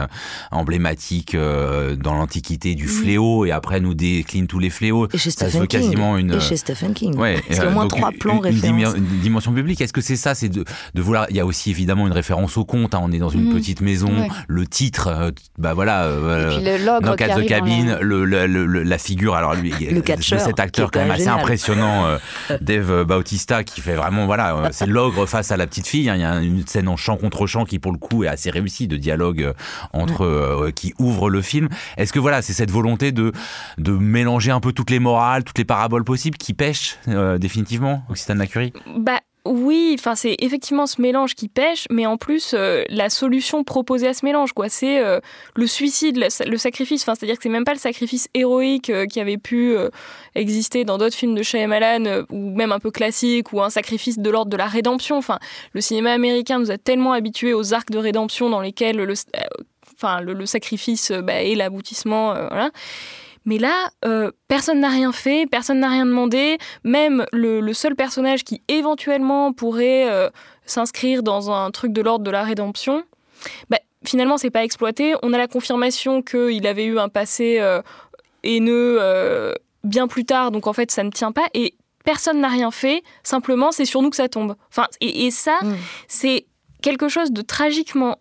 emblématique 0.51 1.35
dans 1.35 2.13
l'Antiquité 2.13 2.75
du 2.75 2.87
fléau 2.87 3.45
et 3.45 3.51
après 3.51 3.79
nous 3.79 3.93
décline 3.93 4.47
tous 4.47 4.59
les 4.59 4.69
fléaux. 4.69 5.07
Et 5.13 5.17
chez 5.17 5.31
Stephen 5.35 5.67
King. 5.67 5.81
Quasiment 5.81 6.17
une... 6.17 6.33
Et 6.33 6.39
chez 6.39 6.57
Stephen 6.57 6.93
King. 6.93 7.15
Ouais. 7.15 7.41
Parce 7.47 7.59
a 7.59 7.67
au 7.67 7.71
moins 7.71 7.87
trois 7.87 8.11
plans 8.11 8.37
une, 8.37 8.43
références. 8.43 8.95
Une 8.95 9.19
dimension 9.21 9.53
publique. 9.53 9.81
Est-ce 9.81 9.93
que 9.93 10.01
c'est 10.01 10.15
ça 10.15 10.35
C'est 10.35 10.49
de, 10.49 10.63
de, 10.93 11.01
vouloir. 11.01 11.27
Il 11.29 11.35
y 11.35 11.39
a 11.39 11.45
aussi 11.45 11.69
évidemment 11.69 12.07
une 12.07 12.13
référence 12.13 12.57
au 12.57 12.65
conte. 12.65 12.95
Hein. 12.95 13.01
On 13.03 13.11
est 13.11 13.19
dans 13.19 13.29
une 13.29 13.49
mmh. 13.49 13.55
petite 13.55 13.81
maison. 13.81 14.07
Ouais. 14.07 14.27
Le 14.47 14.65
titre, 14.67 15.33
bah 15.57 15.73
voilà. 15.73 16.03
Euh, 16.03 16.99
Knock 17.01 17.21
at 17.21 17.39
the 17.39 17.45
cabin. 17.45 17.97
Le, 18.01 18.25
le, 18.25 18.45
le, 18.47 18.83
la 18.83 18.97
figure. 18.97 19.35
Alors 19.35 19.55
lui, 19.55 19.71
le 19.91 20.01
catcheur, 20.01 20.39
cet 20.39 20.59
acteur 20.59 20.91
quand 20.91 20.99
même 20.99 21.11
assez 21.11 21.23
génial. 21.23 21.39
impressionnant, 21.39 22.05
euh, 22.05 22.17
Dave 22.61 23.03
Bautista, 23.03 23.63
qui 23.63 23.81
fait 23.81 23.95
vraiment 23.95 24.25
voilà. 24.25 24.55
Euh, 24.55 24.69
c'est 24.71 24.85
l'ogre 24.85 25.25
face 25.25 25.51
à 25.51 25.57
la 25.57 25.67
petite 25.67 25.87
fille. 25.87 26.09
Hein. 26.09 26.15
Il 26.15 26.21
y 26.21 26.25
a 26.25 26.39
une 26.39 26.65
scène 26.67 26.87
en 26.87 26.97
chant 26.97 27.17
contre 27.17 27.47
chant 27.47 27.65
qui 27.65 27.79
pour 27.79 27.91
le 27.91 27.97
coup 27.97 28.23
est 28.23 28.27
assez 28.27 28.49
réussie 28.49 28.87
de 28.87 28.97
dialogue 28.97 29.53
entre 29.93 30.25
euh, 30.25 30.71
qui 30.71 30.93
ouvre 30.99 31.29
le 31.29 31.41
film. 31.41 31.69
Est-ce 31.97 32.13
que 32.13 32.19
voilà, 32.19 32.41
c'est 32.41 32.53
cette 32.53 32.71
volonté 32.71 33.11
de 33.11 33.31
de 33.77 33.91
mélanger 33.91 34.51
un 34.51 34.59
peu 34.59 34.71
toutes 34.71 34.89
les 34.89 34.99
morales, 34.99 35.25
toutes 35.46 35.58
les 35.58 35.65
paraboles 35.65 36.03
possibles 36.03 36.38
qui 36.38 36.53
pêchent 36.53 36.98
euh, 37.08 37.38
définitivement, 37.38 38.03
Occitane 38.10 38.38
Lacurie 38.38 38.74
Bah 38.98 39.20
oui, 39.46 39.96
enfin 40.00 40.15
c'est 40.15 40.36
effectivement 40.39 40.88
ce 40.88 41.00
mélange 41.00 41.36
qui 41.36 41.48
pêche, 41.48 41.86
mais 41.91 42.08
en 42.08 42.17
plus 42.17 42.55
euh, 42.55 42.84
la 42.89 43.12
solution 43.12 43.63
proposée 43.63 44.08
à 44.08 44.13
ce 44.15 44.25
mélange, 44.25 44.53
quoi, 44.53 44.70
c'est 44.70 45.03
euh, 45.03 45.20
le 45.55 45.67
suicide, 45.67 46.17
le, 46.17 46.58
sacrifice. 46.58 47.03
Enfin, 47.03 47.13
c'est-à-dire 47.13 47.38
que 47.38 47.44
c'est 47.44 47.50
même 47.50 47.63
pas 47.63 47.74
le 47.74 47.79
sacrifice 47.79 48.27
héroïque 48.34 48.91
qui 49.08 49.20
avait 49.20 49.38
pu 49.38 49.75
exister 50.34 50.84
dans 50.84 50.98
d'autres 50.98 51.15
films 51.15 51.36
de 51.36 51.44
Shyamalan 51.44 52.24
ou 52.32 52.55
même 52.55 52.72
un 52.72 52.79
peu 52.79 52.89
classique 52.89 53.53
ou 53.53 53.62
un 53.62 53.70
sacrifice 53.70 54.17
de 54.17 54.29
l'ordre 54.29 54.50
de 54.50 54.58
la 54.58 54.65
rédemption. 54.65 55.17
Enfin, 55.17 55.38
le 55.74 55.82
cinéma 55.82 56.12
américain 56.12 56.58
nous 56.58 56.72
a 56.72 56.77
tellement 56.79 57.13
habitués 57.13 57.53
aux 57.53 57.74
arcs 57.74 57.91
de 57.91 58.00
rédemption 58.00 58.50
dans 58.50 58.62
lesquels 58.62 58.98
le, 58.98 60.46
sacrifice 60.46 61.12
bah, 61.12 61.44
est 61.44 61.55
l'aboutissement. 61.55 62.34
Mais 63.45 63.57
là, 63.57 63.89
euh, 64.03 64.31
personne 64.47 64.79
n'a 64.79 64.89
rien 64.89 65.11
fait, 65.11 65.47
personne 65.49 65.79
n'a 65.79 65.89
rien 65.89 66.05
demandé. 66.05 66.57
Même 66.83 67.25
le, 67.31 67.59
le, 67.61 67.73
seul 67.73 67.95
personnage 67.95 68.43
qui 68.43 68.61
éventuellement 68.67 69.53
pourrait 69.53 70.09
euh, 70.09 70.29
s'inscrire 70.65 71.23
dans 71.23 71.51
un 71.51 71.71
truc 71.71 71.93
de 71.93 72.01
l'ordre 72.01 72.25
de 72.25 72.31
la 72.31 72.43
rédemption, 72.43 73.03
bah, 73.69 73.77
finalement, 74.03 74.37
c'est 74.37 74.49
pas 74.49 74.63
exploité. 74.63 75.13
On 75.21 75.33
a 75.33 75.37
la 75.37 75.47
confirmation 75.47 76.21
qu'il 76.21 76.65
avait 76.65 76.85
eu 76.85 76.97
un 76.97 77.09
passé 77.09 77.57
euh, 77.59 77.81
haineux 78.43 78.99
bien 79.83 80.07
plus 80.07 80.25
tard, 80.25 80.49
donc 80.49 80.65
en 80.65 80.73
fait, 80.73 80.89
ça 80.89 81.03
ne 81.03 81.11
tient 81.11 81.31
pas. 81.31 81.45
Et 81.53 81.75
personne 82.03 82.39
n'a 82.39 82.49
rien 82.49 82.71
fait. 82.71 83.03
Simplement, 83.23 83.71
c'est 83.71 83.85
sur 83.85 84.01
nous 84.01 84.09
que 84.09 84.15
ça 84.15 84.27
tombe. 84.27 84.55
Enfin, 84.69 84.87
et, 85.01 85.27
et 85.27 85.31
ça, 85.31 85.59
mmh. 85.61 85.75
c'est 86.07 86.45
quelque 86.81 87.07
chose 87.07 87.31
de 87.31 87.41
tragiquement 87.41 88.17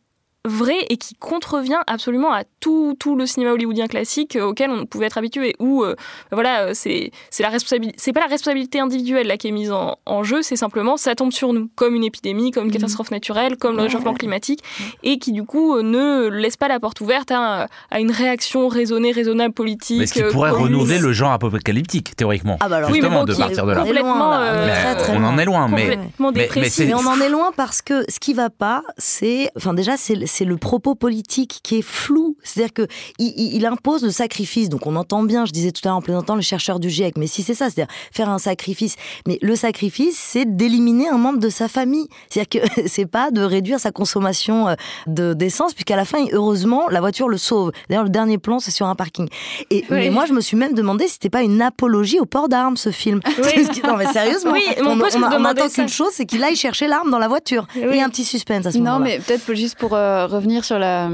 vrai 0.46 0.76
et 0.90 0.96
qui 0.96 1.14
contrevient 1.14 1.80
absolument 1.86 2.32
à 2.32 2.44
tout, 2.60 2.96
tout 2.98 3.16
le 3.16 3.26
cinéma 3.26 3.52
hollywoodien 3.52 3.86
classique 3.86 4.36
euh, 4.36 4.46
auquel 4.46 4.70
on 4.70 4.86
pouvait 4.86 5.06
être 5.06 5.18
habitué. 5.18 5.54
Où 5.58 5.84
euh, 5.84 5.94
voilà, 6.32 6.64
euh, 6.66 6.70
c'est 6.74 7.10
c'est 7.30 7.42
la 7.42 7.48
responsabilité, 7.48 7.96
c'est 7.98 8.12
pas 8.12 8.20
la 8.20 8.26
responsabilité 8.26 8.80
individuelle 8.80 9.26
là 9.26 9.36
qui 9.36 9.48
est 9.48 9.52
mise 9.52 9.72
en, 9.72 9.98
en 10.06 10.22
jeu, 10.22 10.42
c'est 10.42 10.56
simplement 10.56 10.96
ça 10.96 11.14
tombe 11.14 11.32
sur 11.32 11.52
nous, 11.52 11.68
comme 11.74 11.94
une 11.94 12.04
épidémie, 12.04 12.50
comme 12.50 12.64
une 12.64 12.70
mmh. 12.70 12.74
catastrophe 12.74 13.10
naturelle, 13.10 13.56
comme 13.56 13.76
le 13.76 13.82
réchauffement 13.82 14.14
climatique, 14.14 14.60
et 15.02 15.18
qui 15.18 15.32
du 15.32 15.44
coup 15.44 15.80
ne 15.80 16.28
laisse 16.28 16.56
pas 16.56 16.68
la 16.68 16.80
porte 16.80 17.00
ouverte 17.00 17.30
à, 17.30 17.68
à 17.90 18.00
une 18.00 18.10
réaction 18.10 18.68
raisonnée, 18.68 19.12
raisonnable 19.12 19.54
politique. 19.54 19.98
Mais 19.98 20.06
ce 20.06 20.14
qui 20.14 20.22
pourrait 20.22 20.50
renouveler 20.50 20.98
le 20.98 21.12
genre 21.12 21.32
apocalyptique 21.32 22.16
théoriquement. 22.16 22.56
Ah 22.60 22.68
bah 22.68 22.76
alors, 22.76 22.92
justement 22.92 23.20
oui, 23.20 23.26
de 23.26 23.34
partir 23.34 23.66
de 23.66 23.72
là. 23.72 23.82
Complètement, 23.82 24.14
loin, 24.14 24.40
là. 24.40 24.52
euh, 24.52 24.68
très, 24.68 24.96
très 24.96 25.16
on 25.16 25.24
en 25.24 25.38
est 25.38 25.44
loin, 25.44 25.68
mais. 25.68 25.98
Mais 26.18 26.94
on 26.94 27.06
en 27.06 27.20
est 27.20 27.28
loin 27.28 27.52
parce 27.56 27.82
que 27.82 28.04
ce 28.08 28.18
qui 28.18 28.34
va 28.34 28.50
pas, 28.50 28.82
c'est, 28.98 29.50
enfin 29.56 29.74
déjà, 29.74 29.96
c'est 29.96 30.26
c'est 30.34 30.44
le 30.44 30.56
propos 30.56 30.94
politique 30.94 31.60
qui 31.62 31.76
est 31.76 31.82
flou. 31.82 32.36
C'est-à-dire 32.42 32.72
que 32.72 32.86
il, 33.18 33.54
il, 33.54 33.66
impose 33.66 34.02
le 34.02 34.10
sacrifice. 34.10 34.68
Donc 34.68 34.86
on 34.86 34.96
entend 34.96 35.22
bien, 35.22 35.46
je 35.46 35.52
disais 35.52 35.70
tout 35.70 35.80
à 35.84 35.88
l'heure 35.88 35.96
en 35.98 36.02
plaisantant, 36.02 36.34
le 36.34 36.42
chercheur 36.42 36.80
du 36.80 36.90
GIEC. 36.90 37.16
Mais 37.16 37.28
si 37.28 37.42
c'est 37.42 37.54
ça, 37.54 37.70
c'est-à-dire 37.70 37.92
faire 38.12 38.28
un 38.28 38.38
sacrifice. 38.38 38.96
Mais 39.28 39.38
le 39.42 39.54
sacrifice, 39.54 40.18
c'est 40.18 40.56
d'éliminer 40.56 41.08
un 41.08 41.18
membre 41.18 41.38
de 41.38 41.48
sa 41.48 41.68
famille. 41.68 42.08
C'est-à-dire 42.28 42.62
que 42.62 42.82
c'est 42.88 43.06
pas 43.06 43.30
de 43.30 43.42
réduire 43.42 43.78
sa 43.78 43.92
consommation 43.92 44.68
euh, 44.68 44.74
de 45.06 45.34
d'essence, 45.34 45.72
puisqu'à 45.72 45.96
la 45.96 46.04
fin, 46.04 46.24
heureusement, 46.32 46.88
la 46.88 47.00
voiture 47.00 47.28
le 47.28 47.38
sauve. 47.38 47.70
D'ailleurs, 47.88 48.04
le 48.04 48.10
dernier 48.10 48.38
plan, 48.38 48.58
c'est 48.58 48.70
sur 48.72 48.86
un 48.86 48.94
parking. 48.94 49.28
Et 49.70 49.84
oui. 49.90 49.96
mais 49.96 50.10
moi, 50.10 50.26
je 50.26 50.32
me 50.32 50.40
suis 50.40 50.56
même 50.56 50.74
demandé 50.74 51.06
si 51.06 51.14
c'était 51.14 51.30
pas 51.30 51.42
une 51.42 51.62
apologie 51.62 52.18
au 52.18 52.26
port 52.26 52.48
d'armes, 52.48 52.76
ce 52.76 52.90
film. 52.90 53.20
Oui. 53.38 53.66
non, 53.84 53.96
mais 53.96 54.06
sérieusement, 54.06 54.52
oui, 54.52 54.64
on, 54.80 54.98
on, 54.98 55.00
on, 55.00 55.42
on 55.42 55.44
attend 55.44 55.68
qu'une 55.68 55.88
chose, 55.88 56.10
c'est 56.12 56.26
qu'il 56.26 56.42
aille 56.42 56.56
chercher 56.56 56.88
l'arme 56.88 57.10
dans 57.10 57.18
la 57.18 57.28
voiture. 57.28 57.66
Oui. 57.76 57.96
Et 57.96 58.02
un 58.02 58.08
petit 58.08 58.24
suspense 58.24 58.66
à 58.66 58.72
ce 58.72 58.78
moment-là. 58.78 58.98
Non, 58.98 59.04
mais 59.04 59.18
peut-être 59.18 59.54
juste 59.54 59.76
pour 59.76 59.94
euh, 59.94 60.23
revenir 60.26 60.64
sur 60.64 60.78
la. 60.78 61.08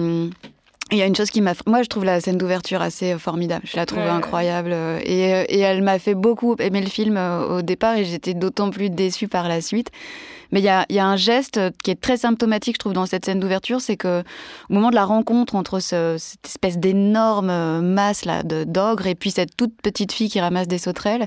Il 0.93 0.99
y 0.99 1.03
a 1.03 1.07
une 1.07 1.15
chose 1.15 1.31
qui 1.31 1.41
m'a. 1.41 1.53
Moi, 1.67 1.83
je 1.83 1.89
trouve 1.89 2.05
la 2.05 2.21
scène 2.21 2.37
d'ouverture 2.37 2.83
assez 2.83 3.17
formidable. 3.17 3.63
Je 3.65 3.77
la 3.77 3.87
trouve 3.87 4.01
ouais. 4.01 4.09
incroyable. 4.09 4.73
Et, 5.05 5.45
et 5.49 5.59
elle 5.61 5.83
m'a 5.83 5.99
fait 5.99 6.15
beaucoup 6.15 6.57
aimer 6.59 6.81
le 6.81 6.89
film 6.89 7.17
euh, 7.17 7.59
au 7.59 7.63
départ 7.63 7.97
et 7.97 8.05
j'étais 8.05 8.35
d'autant 8.35 8.71
plus 8.71 8.91
déçue 8.91 9.29
par 9.29 9.47
la 9.47 9.61
suite. 9.61 9.91
Mais 10.53 10.61
il 10.61 10.65
y 10.65 10.69
a, 10.69 11.07
un 11.07 11.17
geste 11.17 11.61
qui 11.83 11.91
est 11.91 12.01
très 12.01 12.17
symptomatique, 12.17 12.77
je 12.77 12.79
trouve, 12.79 12.93
dans 12.93 13.07
cette 13.07 13.25
scène 13.25 13.41
d'ouverture, 13.41 13.81
c'est 13.81 13.97
que 13.97 14.23
au 14.69 14.75
moment 14.75 14.91
de 14.91 14.95
la 14.95 15.05
rencontre 15.05 15.55
entre 15.55 15.81
ce, 15.81 16.17
cette 16.19 16.47
espèce 16.47 16.79
d'énorme 16.79 17.81
masse 17.81 18.25
là 18.25 18.43
d'ogre 18.43 19.07
et 19.07 19.15
puis 19.15 19.31
cette 19.31 19.57
toute 19.57 19.75
petite 19.83 20.13
fille 20.13 20.29
qui 20.29 20.41
ramasse 20.41 20.69
des 20.69 20.79
sauterelles, 20.79 21.27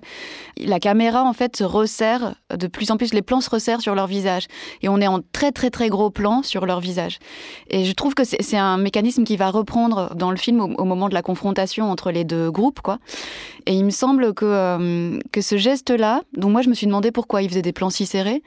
la 0.57 0.79
caméra 0.79 1.23
en 1.23 1.33
fait 1.33 1.55
se 1.55 1.63
resserre 1.63 2.35
de 2.55 2.67
plus 2.67 2.91
en 2.91 2.97
plus. 2.97 3.13
Les 3.13 3.21
plans 3.21 3.41
se 3.41 3.49
resserrent 3.49 3.81
sur 3.81 3.95
leur 3.95 4.07
visage 4.07 4.47
et 4.81 4.89
on 4.89 4.99
est 4.99 5.07
en 5.07 5.19
très 5.31 5.51
très 5.51 5.69
très 5.69 5.89
gros 5.89 6.09
plan 6.09 6.43
sur 6.43 6.65
leur 6.65 6.79
visage. 6.79 7.19
Et 7.69 7.85
je 7.85 7.93
trouve 7.93 8.13
que 8.13 8.23
c'est 8.23 8.57
un 8.57 8.77
mécanisme 8.77 9.23
qui 9.23 9.37
va 9.37 9.49
reprendre 9.49 10.13
dans 10.15 10.31
le 10.31 10.37
film 10.37 10.61
au, 10.61 10.85
moment 10.85 11.09
de 11.09 11.13
la 11.13 11.21
confrontation 11.21 11.89
entre 11.89 12.11
les 12.11 12.23
deux 12.23 12.51
groupes, 12.51 12.81
quoi. 12.81 12.99
Et 13.65 13.73
il 13.73 13.85
me 13.85 13.91
semble 13.91 14.33
que 14.33 14.45
euh, 14.45 15.19
que 15.31 15.41
ce 15.41 15.57
geste-là, 15.57 16.21
dont 16.35 16.49
moi 16.49 16.61
je 16.61 16.69
me 16.69 16.73
suis 16.73 16.87
demandé 16.87 17.11
pourquoi 17.11 17.41
il 17.41 17.49
faisait 17.49 17.61
des 17.61 17.73
plans 17.73 17.89
si 17.89 18.05
serrés, 18.05 18.43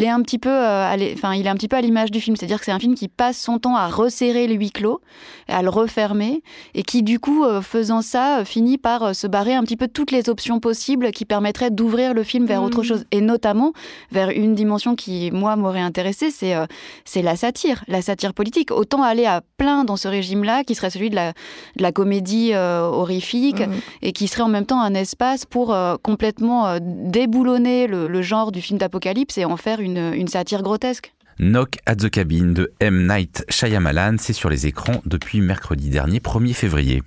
il 0.00 0.04
est 0.06 0.08
un 0.08 0.22
petit 0.22 0.38
peu, 0.38 0.48
euh, 0.48 1.12
enfin, 1.12 1.34
il 1.34 1.46
est 1.46 1.50
un 1.50 1.54
petit 1.54 1.68
peu 1.68 1.76
à 1.76 1.82
l'image 1.82 2.10
du 2.10 2.20
film, 2.20 2.34
c'est-à-dire 2.34 2.58
que 2.58 2.64
c'est 2.64 2.72
un 2.72 2.78
film 2.78 2.94
qui 2.94 3.08
passe 3.08 3.38
son 3.38 3.58
temps 3.58 3.76
à 3.76 3.88
resserrer 3.88 4.46
le 4.46 4.54
huis 4.54 4.70
clos, 4.70 5.00
à 5.46 5.60
le 5.62 5.68
refermer, 5.68 6.42
et 6.74 6.82
qui 6.82 7.02
du 7.02 7.20
coup, 7.20 7.44
euh, 7.44 7.60
faisant 7.60 8.00
ça, 8.00 8.38
euh, 8.38 8.44
finit 8.46 8.78
par 8.78 9.14
se 9.14 9.26
barrer 9.26 9.54
un 9.54 9.62
petit 9.62 9.76
peu 9.76 9.88
toutes 9.88 10.10
les 10.10 10.30
options 10.30 10.58
possibles 10.58 11.10
qui 11.10 11.26
permettraient 11.26 11.70
d'ouvrir 11.70 12.14
le 12.14 12.22
film 12.22 12.46
vers 12.46 12.62
mmh. 12.62 12.64
autre 12.64 12.82
chose, 12.82 13.04
et 13.10 13.20
notamment 13.20 13.74
vers 14.10 14.30
une 14.30 14.54
dimension 14.54 14.96
qui, 14.96 15.30
moi, 15.32 15.56
m'aurait 15.56 15.80
intéressé, 15.80 16.30
c'est 16.30 16.54
euh, 16.54 16.64
c'est 17.04 17.22
la 17.22 17.36
satire, 17.36 17.84
la 17.86 18.00
satire 18.00 18.32
politique. 18.32 18.70
Autant 18.70 19.02
aller 19.02 19.26
à 19.26 19.42
plein 19.58 19.84
dans 19.84 19.96
ce 19.96 20.08
régime-là, 20.08 20.64
qui 20.64 20.74
serait 20.74 20.90
celui 20.90 21.10
de 21.10 21.14
la, 21.14 21.32
de 21.76 21.82
la 21.82 21.92
comédie 21.92 22.52
euh, 22.54 22.80
horrifique, 22.80 23.60
mmh. 23.60 23.72
et 24.00 24.12
qui 24.12 24.28
serait 24.28 24.44
en 24.44 24.48
même 24.48 24.64
temps 24.64 24.80
un 24.80 24.94
espace 24.94 25.44
pour 25.44 25.74
euh, 25.74 25.96
complètement 26.02 26.78
déboulonner 26.80 27.86
le, 27.86 28.08
le 28.08 28.22
genre 28.22 28.50
du 28.50 28.62
film 28.62 28.78
d'apocalypse 28.78 29.36
et 29.36 29.44
en 29.44 29.58
faire 29.58 29.80
une 29.80 29.89
une, 29.96 30.14
une 30.14 30.28
satire 30.28 30.62
grotesque. 30.62 31.12
Knock 31.38 31.78
at 31.86 31.96
the 31.96 32.10
Cabin 32.10 32.52
de 32.52 32.72
M. 32.80 33.06
Night 33.06 33.44
Shyamalan, 33.48 34.16
c'est 34.18 34.32
sur 34.32 34.50
les 34.50 34.66
écrans 34.66 35.00
depuis 35.06 35.40
mercredi 35.40 35.88
dernier, 35.88 36.18
1er 36.18 36.52
février. 36.52 37.02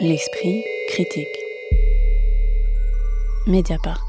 L'esprit 0.00 0.62
critique. 0.88 1.26
Mediapart. 3.46 4.07